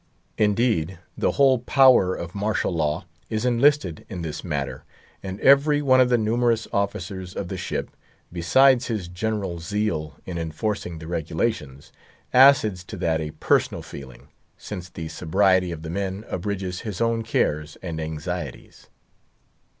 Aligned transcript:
Indeed, 0.39 0.97
the 1.15 1.33
whole 1.33 1.59
power 1.59 2.15
of 2.15 2.33
martial 2.33 2.73
law 2.73 3.05
is 3.29 3.45
enlisted 3.45 4.03
in 4.09 4.23
this 4.23 4.43
matter; 4.43 4.83
and 5.21 5.39
every 5.41 5.79
one 5.83 6.01
of 6.01 6.09
the 6.09 6.17
numerous 6.17 6.67
officers 6.73 7.35
of 7.35 7.49
the 7.49 7.55
ship, 7.55 7.95
besides 8.33 8.87
his 8.87 9.07
general 9.07 9.59
zeal 9.59 10.17
in 10.25 10.39
enforcing 10.39 10.97
the 10.97 11.05
regulations, 11.05 11.91
adds 12.33 12.83
to 12.85 12.97
that 12.97 13.21
a 13.21 13.29
personal 13.29 13.83
feeling, 13.83 14.29
since 14.57 14.89
the 14.89 15.07
sobriety 15.07 15.71
of 15.71 15.83
the 15.83 15.91
men 15.91 16.25
abridges 16.31 16.79
his 16.81 16.99
own 16.99 17.21
cares 17.21 17.77
and 17.83 18.01
anxieties. 18.01 18.89